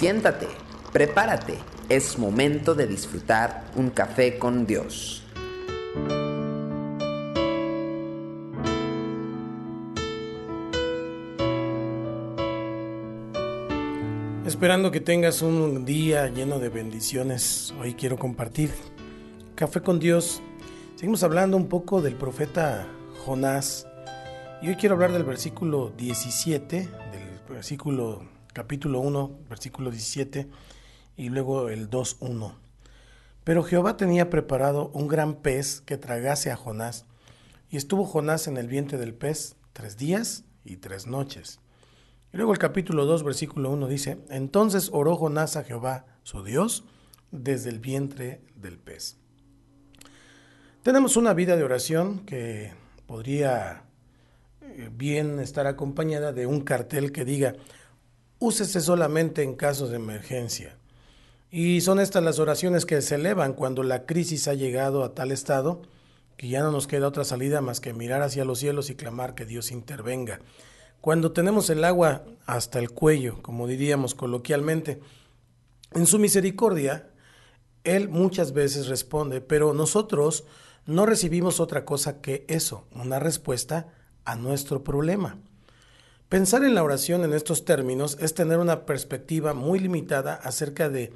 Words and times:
Siéntate, 0.00 0.48
prepárate, 0.94 1.58
es 1.90 2.18
momento 2.18 2.74
de 2.74 2.86
disfrutar 2.86 3.66
un 3.76 3.90
café 3.90 4.38
con 4.38 4.64
Dios. 4.64 5.22
Esperando 14.46 14.90
que 14.90 15.00
tengas 15.00 15.42
un 15.42 15.84
día 15.84 16.28
lleno 16.28 16.58
de 16.58 16.70
bendiciones, 16.70 17.74
hoy 17.78 17.92
quiero 17.92 18.16
compartir 18.16 18.70
Café 19.54 19.82
con 19.82 19.98
Dios. 19.98 20.40
Seguimos 20.96 21.22
hablando 21.24 21.58
un 21.58 21.68
poco 21.68 22.00
del 22.00 22.14
profeta 22.14 22.88
Jonás 23.26 23.86
y 24.62 24.68
hoy 24.68 24.76
quiero 24.76 24.94
hablar 24.94 25.12
del 25.12 25.24
versículo 25.24 25.92
17, 25.98 26.76
del 26.78 27.40
versículo 27.50 28.39
capítulo 28.52 29.00
1, 29.00 29.38
versículo 29.48 29.90
17 29.90 30.48
y 31.16 31.28
luego 31.28 31.68
el 31.68 31.90
2.1. 31.90 32.54
Pero 33.44 33.62
Jehová 33.62 33.96
tenía 33.96 34.30
preparado 34.30 34.90
un 34.94 35.08
gran 35.08 35.36
pez 35.36 35.80
que 35.80 35.96
tragase 35.96 36.50
a 36.50 36.56
Jonás, 36.56 37.06
y 37.70 37.76
estuvo 37.76 38.04
Jonás 38.04 38.48
en 38.48 38.56
el 38.56 38.68
vientre 38.68 38.98
del 38.98 39.14
pez 39.14 39.56
tres 39.72 39.96
días 39.96 40.44
y 40.64 40.76
tres 40.76 41.06
noches. 41.06 41.60
Y 42.32 42.36
luego 42.36 42.52
el 42.52 42.58
capítulo 42.58 43.06
2, 43.06 43.22
versículo 43.22 43.70
1 43.70 43.88
dice, 43.88 44.18
entonces 44.28 44.90
oró 44.92 45.16
Jonás 45.16 45.56
a 45.56 45.64
Jehová, 45.64 46.06
su 46.22 46.42
Dios, 46.42 46.84
desde 47.30 47.70
el 47.70 47.80
vientre 47.80 48.42
del 48.56 48.78
pez. 48.78 49.16
Tenemos 50.82 51.16
una 51.16 51.34
vida 51.34 51.56
de 51.56 51.64
oración 51.64 52.20
que 52.20 52.72
podría 53.06 53.84
eh, 54.62 54.88
bien 54.92 55.38
estar 55.38 55.66
acompañada 55.66 56.32
de 56.32 56.46
un 56.46 56.60
cartel 56.62 57.12
que 57.12 57.24
diga, 57.24 57.54
úsese 58.40 58.80
solamente 58.80 59.44
en 59.44 59.54
casos 59.54 59.90
de 59.90 59.96
emergencia. 59.96 60.76
Y 61.52 61.82
son 61.82 62.00
estas 62.00 62.24
las 62.24 62.40
oraciones 62.40 62.86
que 62.86 63.00
se 63.02 63.14
elevan 63.14 63.52
cuando 63.52 63.84
la 63.84 64.06
crisis 64.06 64.48
ha 64.48 64.54
llegado 64.54 65.04
a 65.04 65.14
tal 65.14 65.30
estado 65.30 65.82
que 66.36 66.48
ya 66.48 66.62
no 66.62 66.72
nos 66.72 66.86
queda 66.86 67.06
otra 67.06 67.24
salida 67.24 67.60
más 67.60 67.80
que 67.80 67.92
mirar 67.92 68.22
hacia 68.22 68.46
los 68.46 68.58
cielos 68.60 68.88
y 68.88 68.94
clamar 68.94 69.34
que 69.34 69.44
Dios 69.44 69.70
intervenga. 69.70 70.40
Cuando 71.02 71.32
tenemos 71.32 71.68
el 71.68 71.84
agua 71.84 72.24
hasta 72.46 72.78
el 72.78 72.90
cuello, 72.90 73.42
como 73.42 73.66
diríamos 73.66 74.14
coloquialmente, 74.14 75.00
en 75.92 76.06
su 76.06 76.18
misericordia, 76.18 77.10
Él 77.84 78.08
muchas 78.08 78.54
veces 78.54 78.86
responde, 78.86 79.42
pero 79.42 79.74
nosotros 79.74 80.44
no 80.86 81.04
recibimos 81.04 81.60
otra 81.60 81.84
cosa 81.84 82.22
que 82.22 82.46
eso, 82.48 82.86
una 82.92 83.18
respuesta 83.18 83.88
a 84.24 84.34
nuestro 84.34 84.82
problema. 84.82 85.36
Pensar 86.30 86.62
en 86.62 86.76
la 86.76 86.84
oración 86.84 87.24
en 87.24 87.32
estos 87.32 87.64
términos 87.64 88.16
es 88.20 88.34
tener 88.34 88.58
una 88.58 88.86
perspectiva 88.86 89.52
muy 89.52 89.80
limitada 89.80 90.34
acerca 90.34 90.88
de 90.88 91.12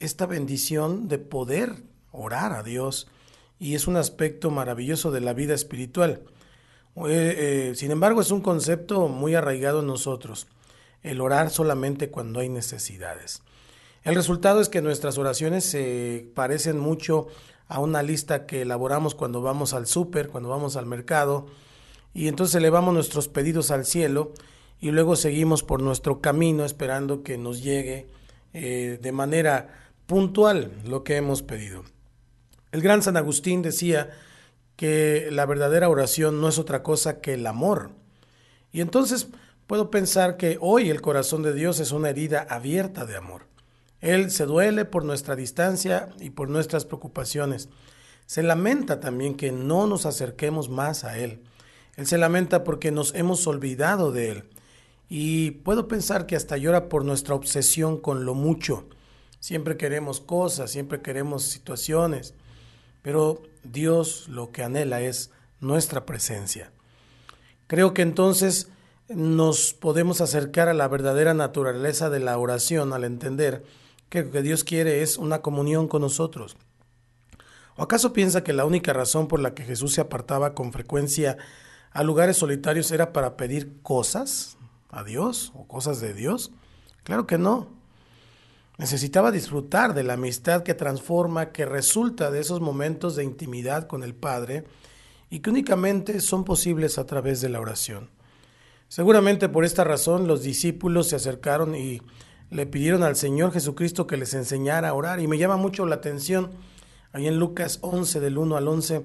esta 0.00 0.26
bendición 0.26 1.08
de 1.08 1.16
poder 1.16 1.76
orar 2.12 2.52
a 2.52 2.62
Dios 2.62 3.08
y 3.58 3.74
es 3.74 3.86
un 3.86 3.96
aspecto 3.96 4.50
maravilloso 4.50 5.12
de 5.12 5.22
la 5.22 5.32
vida 5.32 5.54
espiritual. 5.54 6.20
Eh, 6.96 7.00
eh, 7.08 7.72
sin 7.74 7.90
embargo, 7.90 8.20
es 8.20 8.30
un 8.30 8.42
concepto 8.42 9.08
muy 9.08 9.34
arraigado 9.34 9.80
en 9.80 9.86
nosotros, 9.86 10.46
el 11.02 11.22
orar 11.22 11.48
solamente 11.48 12.10
cuando 12.10 12.40
hay 12.40 12.50
necesidades. 12.50 13.40
El 14.04 14.14
resultado 14.14 14.60
es 14.60 14.68
que 14.68 14.82
nuestras 14.82 15.16
oraciones 15.16 15.64
se 15.64 16.30
parecen 16.34 16.78
mucho 16.78 17.28
a 17.66 17.80
una 17.80 18.02
lista 18.02 18.44
que 18.44 18.60
elaboramos 18.60 19.14
cuando 19.14 19.40
vamos 19.40 19.72
al 19.72 19.86
súper, 19.86 20.28
cuando 20.28 20.50
vamos 20.50 20.76
al 20.76 20.84
mercado, 20.84 21.46
y 22.12 22.28
entonces 22.28 22.56
elevamos 22.56 22.94
nuestros 22.94 23.28
pedidos 23.28 23.70
al 23.70 23.84
cielo 23.84 24.32
y 24.80 24.90
luego 24.90 25.16
seguimos 25.16 25.62
por 25.62 25.82
nuestro 25.82 26.20
camino 26.20 26.64
esperando 26.64 27.22
que 27.22 27.38
nos 27.38 27.62
llegue 27.62 28.08
eh, 28.52 28.98
de 29.00 29.12
manera 29.12 29.90
puntual 30.06 30.72
lo 30.84 31.04
que 31.04 31.16
hemos 31.16 31.42
pedido. 31.42 31.84
El 32.72 32.82
gran 32.82 33.02
San 33.02 33.16
Agustín 33.16 33.62
decía 33.62 34.10
que 34.76 35.28
la 35.30 35.44
verdadera 35.44 35.88
oración 35.88 36.40
no 36.40 36.48
es 36.48 36.58
otra 36.58 36.82
cosa 36.82 37.20
que 37.20 37.34
el 37.34 37.46
amor. 37.46 37.90
Y 38.72 38.80
entonces 38.80 39.28
puedo 39.66 39.90
pensar 39.90 40.36
que 40.36 40.56
hoy 40.60 40.88
el 40.90 41.00
corazón 41.00 41.42
de 41.42 41.52
Dios 41.52 41.80
es 41.80 41.92
una 41.92 42.10
herida 42.10 42.46
abierta 42.48 43.04
de 43.04 43.16
amor. 43.16 43.46
Él 44.00 44.30
se 44.30 44.46
duele 44.46 44.84
por 44.84 45.04
nuestra 45.04 45.36
distancia 45.36 46.08
y 46.18 46.30
por 46.30 46.48
nuestras 46.48 46.86
preocupaciones. 46.86 47.68
Se 48.26 48.42
lamenta 48.42 49.00
también 49.00 49.34
que 49.34 49.52
no 49.52 49.86
nos 49.86 50.06
acerquemos 50.06 50.70
más 50.70 51.04
a 51.04 51.18
Él. 51.18 51.42
Él 52.00 52.06
se 52.06 52.16
lamenta 52.16 52.64
porque 52.64 52.90
nos 52.92 53.14
hemos 53.14 53.46
olvidado 53.46 54.10
de 54.10 54.30
Él. 54.30 54.44
Y 55.10 55.50
puedo 55.50 55.86
pensar 55.86 56.24
que 56.24 56.34
hasta 56.34 56.56
llora 56.56 56.88
por 56.88 57.04
nuestra 57.04 57.34
obsesión 57.34 57.98
con 58.00 58.24
lo 58.24 58.32
mucho. 58.32 58.88
Siempre 59.38 59.76
queremos 59.76 60.18
cosas, 60.18 60.70
siempre 60.70 61.02
queremos 61.02 61.42
situaciones, 61.42 62.32
pero 63.02 63.42
Dios 63.64 64.28
lo 64.30 64.50
que 64.50 64.62
anhela 64.62 65.02
es 65.02 65.30
nuestra 65.60 66.06
presencia. 66.06 66.72
Creo 67.66 67.92
que 67.92 68.00
entonces 68.00 68.70
nos 69.10 69.74
podemos 69.74 70.22
acercar 70.22 70.70
a 70.70 70.74
la 70.74 70.88
verdadera 70.88 71.34
naturaleza 71.34 72.08
de 72.08 72.20
la 72.20 72.38
oración 72.38 72.94
al 72.94 73.04
entender 73.04 73.62
que 74.08 74.22
lo 74.22 74.30
que 74.30 74.40
Dios 74.40 74.64
quiere 74.64 75.02
es 75.02 75.18
una 75.18 75.42
comunión 75.42 75.86
con 75.86 76.00
nosotros. 76.00 76.56
¿O 77.76 77.82
acaso 77.82 78.14
piensa 78.14 78.42
que 78.42 78.54
la 78.54 78.64
única 78.64 78.94
razón 78.94 79.28
por 79.28 79.40
la 79.40 79.52
que 79.52 79.64
Jesús 79.64 79.92
se 79.92 80.00
apartaba 80.00 80.54
con 80.54 80.72
frecuencia 80.72 81.36
a 81.92 82.02
lugares 82.02 82.36
solitarios 82.36 82.90
era 82.90 83.12
para 83.12 83.36
pedir 83.36 83.80
cosas? 83.82 84.56
a 84.90 85.04
Dios 85.04 85.52
o 85.54 85.66
cosas 85.66 86.00
de 86.00 86.14
Dios? 86.14 86.52
Claro 87.04 87.26
que 87.26 87.38
no. 87.38 87.68
Necesitaba 88.78 89.30
disfrutar 89.30 89.94
de 89.94 90.04
la 90.04 90.14
amistad 90.14 90.62
que 90.62 90.74
transforma, 90.74 91.52
que 91.52 91.66
resulta 91.66 92.30
de 92.30 92.40
esos 92.40 92.60
momentos 92.60 93.14
de 93.16 93.24
intimidad 93.24 93.86
con 93.86 94.02
el 94.02 94.14
Padre 94.14 94.64
y 95.28 95.40
que 95.40 95.50
únicamente 95.50 96.20
son 96.20 96.44
posibles 96.44 96.98
a 96.98 97.06
través 97.06 97.40
de 97.40 97.50
la 97.50 97.60
oración. 97.60 98.10
Seguramente 98.88 99.48
por 99.48 99.64
esta 99.64 99.84
razón 99.84 100.26
los 100.26 100.42
discípulos 100.42 101.08
se 101.08 101.16
acercaron 101.16 101.74
y 101.76 102.02
le 102.50 102.66
pidieron 102.66 103.02
al 103.02 103.16
Señor 103.16 103.52
Jesucristo 103.52 104.06
que 104.06 104.16
les 104.16 104.34
enseñara 104.34 104.88
a 104.88 104.94
orar 104.94 105.20
y 105.20 105.28
me 105.28 105.38
llama 105.38 105.56
mucho 105.56 105.86
la 105.86 105.96
atención 105.96 106.50
ahí 107.12 107.28
en 107.28 107.38
Lucas 107.38 107.78
11 107.82 108.18
del 108.18 108.38
1 108.38 108.56
al 108.56 108.66
11 108.66 109.04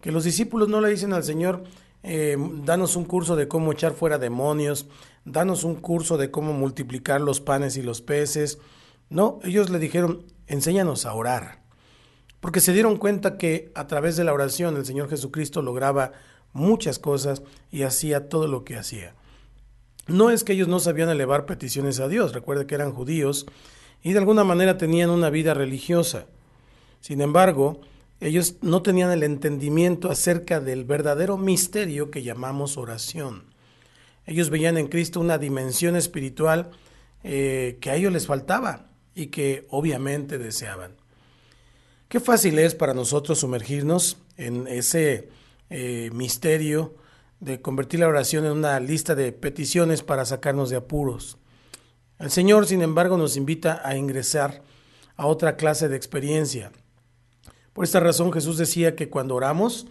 que 0.00 0.12
los 0.12 0.24
discípulos 0.24 0.68
no 0.68 0.80
le 0.80 0.90
dicen 0.90 1.12
al 1.12 1.24
Señor, 1.24 1.64
eh, 2.02 2.36
danos 2.64 2.96
un 2.96 3.04
curso 3.04 3.36
de 3.36 3.48
cómo 3.48 3.72
echar 3.72 3.92
fuera 3.92 4.18
demonios, 4.18 4.86
danos 5.24 5.64
un 5.64 5.76
curso 5.76 6.16
de 6.16 6.30
cómo 6.30 6.52
multiplicar 6.52 7.20
los 7.20 7.40
panes 7.40 7.76
y 7.76 7.82
los 7.82 8.00
peces. 8.00 8.58
No, 9.08 9.40
ellos 9.42 9.70
le 9.70 9.78
dijeron, 9.78 10.24
enséñanos 10.46 11.06
a 11.06 11.14
orar. 11.14 11.62
Porque 12.40 12.60
se 12.60 12.72
dieron 12.72 12.96
cuenta 12.96 13.38
que 13.38 13.72
a 13.74 13.86
través 13.86 14.16
de 14.16 14.24
la 14.24 14.32
oración 14.32 14.76
el 14.76 14.86
Señor 14.86 15.08
Jesucristo 15.08 15.62
lograba 15.62 16.12
muchas 16.52 16.98
cosas 16.98 17.42
y 17.70 17.82
hacía 17.82 18.28
todo 18.28 18.46
lo 18.46 18.64
que 18.64 18.76
hacía. 18.76 19.14
No 20.06 20.30
es 20.30 20.44
que 20.44 20.52
ellos 20.52 20.68
no 20.68 20.78
sabían 20.78 21.08
elevar 21.08 21.46
peticiones 21.46 21.98
a 21.98 22.08
Dios, 22.08 22.32
recuerde 22.32 22.66
que 22.66 22.76
eran 22.76 22.92
judíos 22.92 23.46
y 24.02 24.12
de 24.12 24.20
alguna 24.20 24.44
manera 24.44 24.78
tenían 24.78 25.10
una 25.10 25.30
vida 25.30 25.54
religiosa. 25.54 26.26
Sin 27.00 27.20
embargo, 27.20 27.80
ellos 28.20 28.56
no 28.62 28.82
tenían 28.82 29.10
el 29.10 29.22
entendimiento 29.22 30.10
acerca 30.10 30.60
del 30.60 30.84
verdadero 30.84 31.36
misterio 31.36 32.10
que 32.10 32.22
llamamos 32.22 32.78
oración. 32.78 33.44
Ellos 34.24 34.50
veían 34.50 34.78
en 34.78 34.88
Cristo 34.88 35.20
una 35.20 35.38
dimensión 35.38 35.96
espiritual 35.96 36.70
eh, 37.22 37.78
que 37.80 37.90
a 37.90 37.96
ellos 37.96 38.12
les 38.12 38.26
faltaba 38.26 38.90
y 39.14 39.26
que 39.26 39.66
obviamente 39.70 40.38
deseaban. 40.38 40.96
Qué 42.08 42.20
fácil 42.20 42.58
es 42.58 42.74
para 42.74 42.94
nosotros 42.94 43.40
sumergirnos 43.40 44.18
en 44.36 44.66
ese 44.66 45.28
eh, 45.70 46.10
misterio 46.12 46.94
de 47.40 47.60
convertir 47.60 48.00
la 48.00 48.08
oración 48.08 48.46
en 48.46 48.52
una 48.52 48.80
lista 48.80 49.14
de 49.14 49.32
peticiones 49.32 50.02
para 50.02 50.24
sacarnos 50.24 50.70
de 50.70 50.76
apuros. 50.76 51.36
El 52.18 52.30
Señor, 52.30 52.66
sin 52.66 52.80
embargo, 52.80 53.18
nos 53.18 53.36
invita 53.36 53.82
a 53.84 53.96
ingresar 53.96 54.62
a 55.16 55.26
otra 55.26 55.56
clase 55.56 55.88
de 55.88 55.96
experiencia 55.96 56.72
por 57.76 57.84
esta 57.84 58.00
razón 58.00 58.32
Jesús 58.32 58.56
decía 58.56 58.96
que 58.96 59.10
cuando 59.10 59.34
oramos 59.34 59.86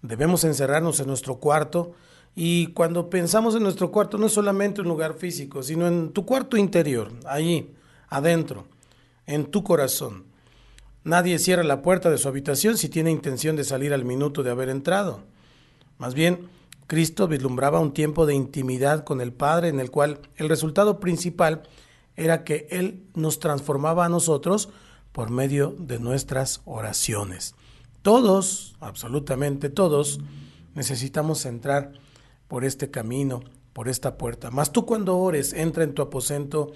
debemos 0.00 0.42
encerrarnos 0.44 1.00
en 1.00 1.06
nuestro 1.06 1.36
cuarto 1.36 1.92
y 2.34 2.68
cuando 2.68 3.10
pensamos 3.10 3.54
en 3.54 3.62
nuestro 3.62 3.92
cuarto 3.92 4.16
no 4.16 4.24
es 4.24 4.32
solamente 4.32 4.80
un 4.80 4.88
lugar 4.88 5.12
físico, 5.12 5.62
sino 5.62 5.86
en 5.86 6.14
tu 6.14 6.24
cuarto 6.24 6.56
interior, 6.56 7.12
allí, 7.26 7.74
adentro, 8.08 8.64
en 9.26 9.44
tu 9.50 9.62
corazón. 9.62 10.24
Nadie 11.04 11.38
cierra 11.38 11.62
la 11.62 11.82
puerta 11.82 12.08
de 12.10 12.16
su 12.16 12.26
habitación 12.26 12.78
si 12.78 12.88
tiene 12.88 13.10
intención 13.10 13.54
de 13.54 13.64
salir 13.64 13.92
al 13.92 14.06
minuto 14.06 14.42
de 14.42 14.52
haber 14.52 14.70
entrado. 14.70 15.20
Más 15.98 16.14
bien, 16.14 16.48
Cristo 16.86 17.28
vislumbraba 17.28 17.80
un 17.80 17.92
tiempo 17.92 18.24
de 18.24 18.34
intimidad 18.34 19.04
con 19.04 19.20
el 19.20 19.34
Padre 19.34 19.68
en 19.68 19.78
el 19.78 19.90
cual 19.90 20.20
el 20.36 20.48
resultado 20.48 21.00
principal 21.00 21.64
era 22.16 22.44
que 22.44 22.66
Él 22.70 23.04
nos 23.14 23.40
transformaba 23.40 24.06
a 24.06 24.08
nosotros 24.08 24.70
por 25.16 25.30
medio 25.30 25.74
de 25.78 25.98
nuestras 25.98 26.60
oraciones. 26.66 27.54
Todos, 28.02 28.76
absolutamente 28.80 29.70
todos, 29.70 30.20
necesitamos 30.74 31.46
entrar 31.46 31.92
por 32.48 32.66
este 32.66 32.90
camino, 32.90 33.40
por 33.72 33.88
esta 33.88 34.18
puerta. 34.18 34.50
Mas 34.50 34.72
tú 34.72 34.84
cuando 34.84 35.16
ores, 35.16 35.54
entra 35.54 35.84
en 35.84 35.94
tu 35.94 36.02
aposento 36.02 36.72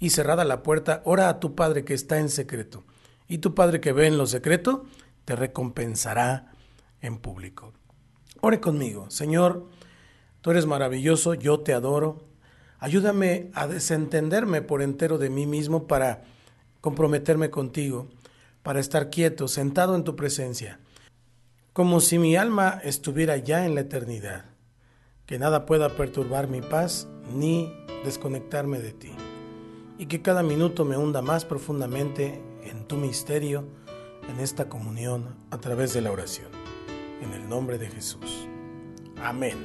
y 0.00 0.10
cerrada 0.10 0.44
la 0.44 0.64
puerta, 0.64 1.02
ora 1.04 1.28
a 1.28 1.38
tu 1.38 1.54
Padre 1.54 1.84
que 1.84 1.94
está 1.94 2.18
en 2.18 2.30
secreto. 2.30 2.82
Y 3.28 3.38
tu 3.38 3.54
Padre 3.54 3.80
que 3.80 3.92
ve 3.92 4.08
en 4.08 4.18
lo 4.18 4.26
secreto, 4.26 4.86
te 5.24 5.36
recompensará 5.36 6.52
en 7.00 7.18
público. 7.18 7.74
Ore 8.40 8.58
conmigo, 8.58 9.08
Señor, 9.08 9.68
tú 10.40 10.50
eres 10.50 10.66
maravilloso, 10.66 11.34
yo 11.34 11.60
te 11.60 11.72
adoro. 11.72 12.24
Ayúdame 12.80 13.52
a 13.54 13.68
desentenderme 13.68 14.62
por 14.62 14.82
entero 14.82 15.16
de 15.16 15.30
mí 15.30 15.46
mismo 15.46 15.86
para 15.86 16.33
comprometerme 16.84 17.48
contigo, 17.48 18.10
para 18.62 18.78
estar 18.78 19.08
quieto, 19.08 19.48
sentado 19.48 19.96
en 19.96 20.04
tu 20.04 20.16
presencia, 20.16 20.80
como 21.72 21.98
si 21.98 22.18
mi 22.18 22.36
alma 22.36 22.78
estuviera 22.84 23.38
ya 23.38 23.64
en 23.64 23.74
la 23.74 23.80
eternidad, 23.80 24.44
que 25.24 25.38
nada 25.38 25.64
pueda 25.64 25.96
perturbar 25.96 26.46
mi 26.46 26.60
paz 26.60 27.08
ni 27.34 27.72
desconectarme 28.04 28.80
de 28.80 28.92
ti, 28.92 29.12
y 29.96 30.04
que 30.04 30.20
cada 30.20 30.42
minuto 30.42 30.84
me 30.84 30.98
hunda 30.98 31.22
más 31.22 31.46
profundamente 31.46 32.42
en 32.64 32.86
tu 32.86 32.96
misterio, 32.96 33.64
en 34.28 34.38
esta 34.38 34.68
comunión 34.68 35.36
a 35.50 35.56
través 35.56 35.94
de 35.94 36.02
la 36.02 36.12
oración. 36.12 36.48
En 37.22 37.32
el 37.32 37.48
nombre 37.48 37.78
de 37.78 37.88
Jesús. 37.88 38.46
Amén. 39.22 39.56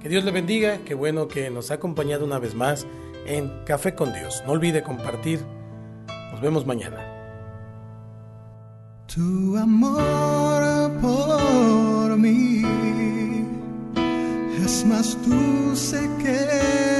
Que 0.00 0.08
Dios 0.08 0.22
le 0.22 0.30
bendiga, 0.30 0.78
qué 0.84 0.94
bueno 0.94 1.26
que 1.26 1.50
nos 1.50 1.72
ha 1.72 1.74
acompañado 1.74 2.24
una 2.24 2.38
vez 2.38 2.54
más 2.54 2.86
en 3.26 3.64
Café 3.64 3.96
con 3.96 4.12
Dios. 4.12 4.44
No 4.46 4.52
olvide 4.52 4.84
compartir. 4.84 5.40
Nos 6.30 6.40
vemos 6.40 6.66
mañana. 6.66 6.98
Tu 9.06 9.56
amor 9.56 10.90
por 11.00 12.16
mí 12.16 12.62
es 14.64 14.84
más 14.86 15.18
dulce 15.26 16.08
que 16.22 16.99